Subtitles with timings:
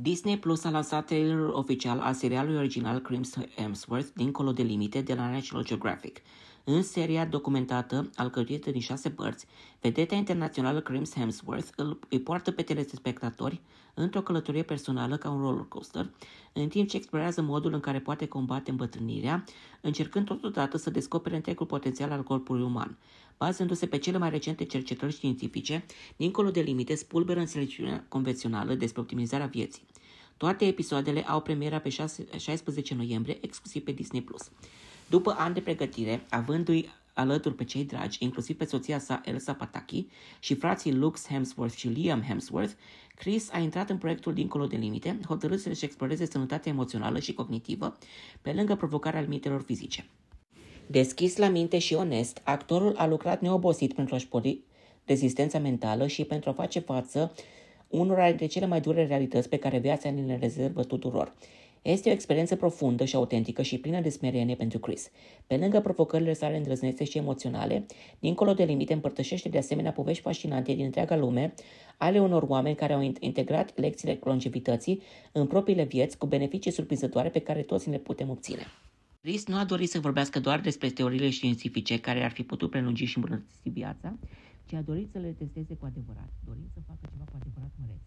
[0.00, 5.14] Disney Plus a lansat trailerul oficial al serialului original Crims Hemsworth, dincolo de limite, de
[5.14, 6.20] la National Geographic.
[6.64, 9.46] În seria documentată, alcătuită din șase părți,
[9.80, 13.60] vedeta internațională Crims Hemsworth îl, îi poartă pe telespectatori
[13.94, 16.10] într-o călătorie personală ca un roller coaster,
[16.52, 19.44] în timp ce explorează modul în care poate combate îmbătrânirea,
[19.80, 22.98] încercând totodată să descopere întregul potențial al corpului uman.
[23.38, 25.84] Bazându-se pe cele mai recente cercetări științifice,
[26.16, 29.82] dincolo de limite, spulberă înțelepciunea convențională despre optimizarea vieții.
[30.36, 34.24] Toate episoadele au premiera pe 6, 16 noiembrie, exclusiv pe Disney+.
[35.06, 40.06] După ani de pregătire, avându-i alături pe cei dragi, inclusiv pe soția sa Elsa Pataki
[40.38, 42.72] și frații Lux Hemsworth și Liam Hemsworth,
[43.14, 47.98] Chris a intrat în proiectul Dincolo de Limite, hotărât să-și exploreze sănătatea emoțională și cognitivă,
[48.42, 50.08] pe lângă provocarea limitelor fizice.
[50.90, 54.60] Deschis la minte și onest, actorul a lucrat neobosit pentru a-și pori
[55.04, 57.32] rezistența mentală și pentru a face față
[57.88, 61.34] unora dintre cele mai dure realități pe care viața ne le rezervă tuturor.
[61.82, 65.10] Este o experiență profundă și autentică și plină de smerenie pentru Chris.
[65.46, 67.86] Pe lângă provocările sale îndrăznețe și emoționale,
[68.18, 71.54] dincolo de limite împărtășește de asemenea povești fascinante din întreaga lume
[71.96, 75.02] ale unor oameni care au integrat lecțiile longevității
[75.32, 78.66] în propriile vieți cu beneficii surprinzătoare pe care toți le putem obține.
[79.28, 83.10] Chris nu a dorit să vorbească doar despre teoriile științifice care ar fi putut prelungi
[83.10, 84.10] și îmbunătăți viața,
[84.68, 88.04] ci a dorit să le testeze cu adevărat, dorind să facă ceva cu adevărat măreț.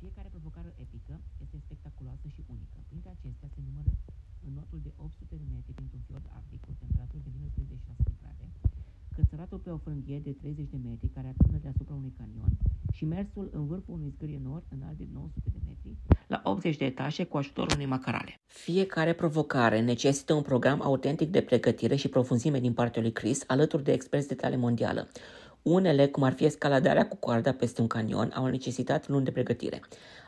[0.00, 2.78] Fiecare provocare epică este spectaculoasă și unică.
[2.88, 3.90] Printre acestea se numără
[4.58, 8.46] notul de 800 de metri printr-un fiord arctic cu temperaturi de minus 36 de grade,
[9.16, 12.52] cățăratul pe o frânghie de 30 de metri care atârnă deasupra unui canion
[12.96, 15.47] și mersul în vârful unui zgârie nord înalt de 900 de metri
[16.28, 18.40] la 80 de etaje cu ajutorul unei macarale.
[18.46, 23.84] Fiecare provocare necesită un program autentic de pregătire și profunzime din partea lui Chris, alături
[23.84, 25.08] de experți de tale mondială.
[25.62, 29.80] Unele, cum ar fi escaladarea cu coarda peste un canion, au necesitat luni de pregătire.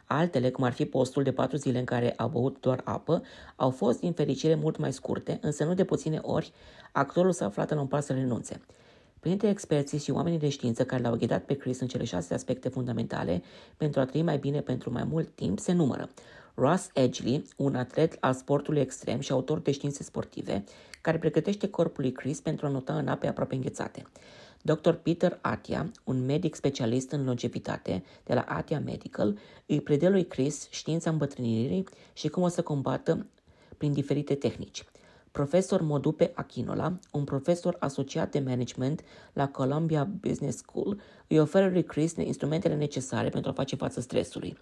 [0.04, 3.22] Altele, cum ar fi postul de patru zile în care a băut doar apă,
[3.56, 6.52] au fost din fericire mult mai scurte, însă nu de puține ori
[6.92, 8.60] actorul s-a aflat în un pas să renunțe.
[9.20, 12.68] Printre experții și oamenii de știință care l-au ghidat pe Chris în cele șase aspecte
[12.68, 13.42] fundamentale
[13.76, 16.10] pentru a trăi mai bine pentru mai mult timp se numără
[16.54, 20.64] Ross Edgley, un atlet al sportului extrem și autor de științe sportive,
[21.00, 24.06] care pregătește corpul lui Chris pentru a nota în ape aproape înghețate.
[24.62, 24.90] Dr.
[24.90, 30.68] Peter Atia, un medic specialist în longevitate de la Atia Medical, îi predă lui Chris
[30.70, 33.26] știința îmbătrânirii și cum o să combată
[33.76, 34.84] prin diferite tehnici.
[35.30, 39.00] Profesor Modupe Achinola, un profesor asociat de management
[39.32, 44.56] la Columbia Business School, îi oferă lui Chris instrumentele necesare pentru a face față stresului.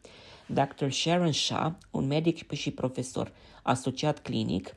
[0.47, 0.89] Dr.
[0.89, 4.75] Sharon Shah, un medic și profesor asociat clinic,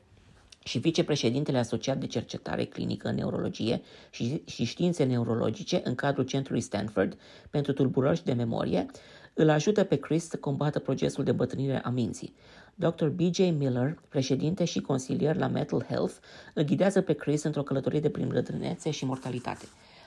[0.64, 6.60] și vicepreședintele asociat de cercetare clinică în neurologie și, și științe neurologice în cadrul centrului
[6.60, 7.18] Stanford
[7.50, 8.86] pentru tulburări de memorie,
[9.34, 12.34] îl ajută pe Chris să combată procesul de bătrânire a minții.
[12.74, 13.06] Dr.
[13.06, 13.38] B.J.
[13.38, 16.14] Miller, președinte și consilier la Mental Health,
[16.54, 19.64] îl ghidează pe Chris într-o călătorie de prin bătrânețe și mortalitate.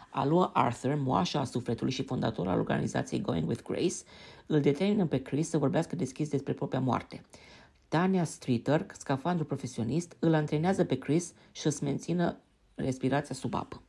[0.10, 3.96] Alua Arthur, moașa a sufletului și fondator al organizației Going with Grace,
[4.46, 7.26] îl determină pe Chris să vorbească deschis despre propria moarte.
[7.88, 12.38] Tania Streeter, scafandru profesionist, îl antrenează pe Chris și să mențină
[12.76, 13.82] respirația sub apă.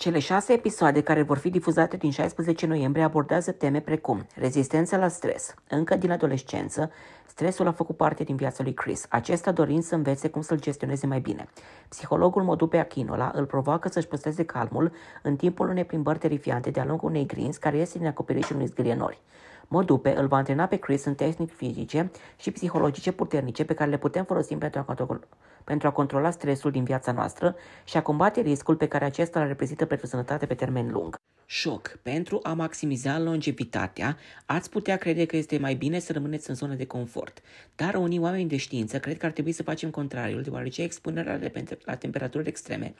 [0.00, 5.08] Cele șase episoade care vor fi difuzate din 16 noiembrie abordează teme precum rezistența la
[5.08, 5.54] stres.
[5.68, 6.90] Încă din adolescență,
[7.26, 11.06] stresul a făcut parte din viața lui Chris, acesta dorind să învețe cum să-l gestioneze
[11.06, 11.48] mai bine.
[11.88, 14.92] Psihologul Modupe Achinola îl provoacă să-și păstreze calmul
[15.22, 18.94] în timpul unei plimbări terifiante de-a lungul unei grinzi care iese din acoperișul unui zgârie
[18.94, 19.20] nori.
[19.68, 23.98] Modupe îl va antrena pe Chris în tehnici fizice și psihologice puternice pe care le
[23.98, 25.20] putem folosi pentru a, controla,
[25.68, 29.46] pentru a controla stresul din viața noastră și a combate riscul pe care acesta îl
[29.46, 31.16] reprezintă pentru sănătate pe termen lung.
[31.46, 31.98] Șoc.
[32.02, 36.74] Pentru a maximiza longevitatea, ați putea crede că este mai bine să rămâneți în zonă
[36.74, 37.40] de confort.
[37.76, 41.40] Dar unii oameni de știință cred că ar trebui să facem contrariul, deoarece expunerea
[41.84, 42.94] la temperaturi extreme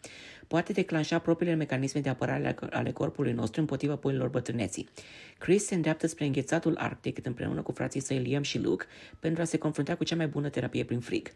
[0.47, 4.89] poate declanșa propriile mecanisme de apărare ale corpului nostru împotriva bolilor bătrâneții.
[5.39, 8.85] Chris se îndreaptă spre înghețatul arctic împreună cu frații săi Liam și Luke
[9.21, 11.33] pentru a se confrunta cu cea mai bună terapie prin frig.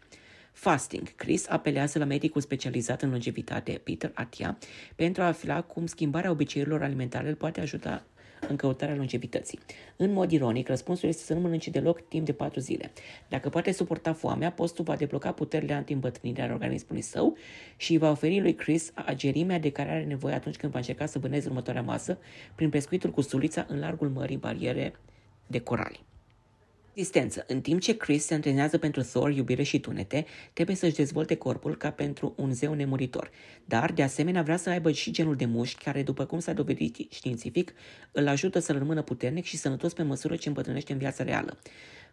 [0.53, 1.15] Fasting.
[1.15, 4.57] Chris apelează la medicul specializat în longevitate, Peter Atia,
[4.95, 8.03] pentru a afla cum schimbarea obiceiurilor alimentare îl poate ajuta
[8.49, 9.59] în căutarea longevității.
[9.95, 12.91] În mod ironic, răspunsul este să nu mănânce deloc timp de 4 zile.
[13.29, 17.37] Dacă poate suporta foamea, postul va debloca puterile anti-îmbătrânire ale organismului său
[17.77, 21.05] și îi va oferi lui Chris agerimea de care are nevoie atunci când va încerca
[21.05, 22.17] să vâneze următoarea masă
[22.55, 24.93] prin pescuitul cu sulița în largul mării bariere
[25.47, 26.03] de corali.
[26.95, 27.43] Existență.
[27.47, 31.77] În timp ce Chris se antrenează pentru Thor, iubire și tunete, trebuie să-și dezvolte corpul
[31.77, 33.31] ca pentru un zeu nemuritor.
[33.65, 37.11] Dar, de asemenea, vrea să aibă și genul de mușchi care, după cum s-a dovedit
[37.11, 37.73] științific,
[38.11, 41.57] îl ajută să rămână puternic și sănătos pe măsură ce îmbătrânește în viața reală.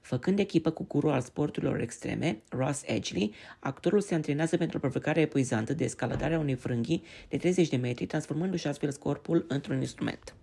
[0.00, 5.20] Făcând echipă cu guru al sporturilor extreme, Ross Edgley, actorul se antrenează pentru o provocare
[5.20, 10.34] epuizantă de escaladare a unei frânghii de 30 de metri, transformându-și astfel corpul într-un instrument.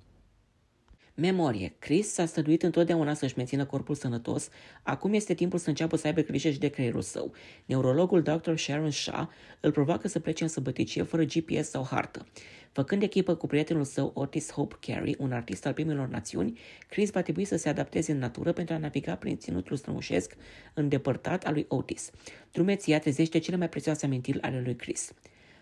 [1.19, 1.75] Memorie.
[1.79, 4.49] Chris s-a străduit întotdeauna să-și mențină corpul sănătos,
[4.83, 7.33] acum este timpul să înceapă să aibă grijă și de creierul său.
[7.65, 8.55] Neurologul Dr.
[8.55, 9.27] Sharon Shah
[9.59, 12.25] îl provoacă să plece în săbăticie fără GPS sau hartă.
[12.71, 16.59] Făcând echipă cu prietenul său Otis Hope Carey, un artist al primilor națiuni,
[16.89, 20.35] Chris va trebui să se adapteze în natură pentru a naviga prin ținutul strămușesc
[20.73, 22.11] îndepărtat al lui Otis.
[22.51, 25.13] Drumeția trezește cele mai prețioase amintiri ale lui Chris.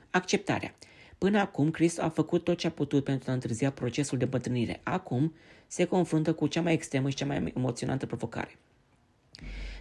[0.10, 0.76] Acceptarea.
[1.18, 4.80] Până acum, Chris a făcut tot ce a putut pentru a întârzia procesul de îmbătrânire.
[4.84, 5.34] Acum,
[5.68, 8.58] se confruntă cu cea mai extremă și cea mai emoționantă provocare.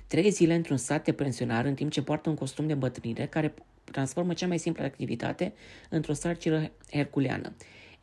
[0.07, 3.55] Trei zile într-un sat de pensionar în timp ce poartă un costum de îmbătrânire care
[3.85, 5.53] transformă cea mai simplă activitate
[5.91, 7.53] într-o sarcină herculeană.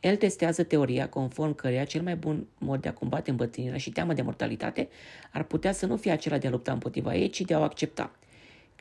[0.00, 4.14] El testează teoria conform căreia cel mai bun mod de a combate îmbătrânirea și teama
[4.14, 4.88] de mortalitate
[5.32, 7.62] ar putea să nu fie acela de a lupta împotriva ei, ci de a o
[7.62, 8.12] accepta.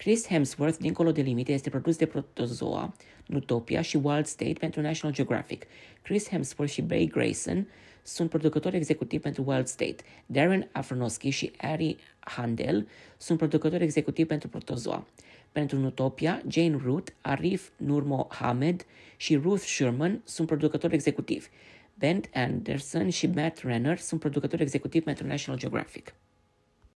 [0.01, 2.95] Chris Hemsworth, dincolo de limite, este produs de Protozoa,
[3.25, 5.65] Nutopia și Wild State pentru National Geographic.
[6.01, 7.67] Chris Hemsworth și Bay Grayson
[8.03, 9.95] sunt producători executivi pentru Wild State.
[10.25, 12.87] Darren Afronoski și Ari Handel
[13.17, 15.07] sunt producători executivi pentru Protozoa.
[15.51, 18.85] Pentru Nutopia, Jane Root, Arif Nur Mohamed
[19.17, 21.47] și Ruth Sherman sunt producători executivi.
[21.95, 26.13] Ben Anderson și Matt Renner sunt producători executivi pentru National Geographic.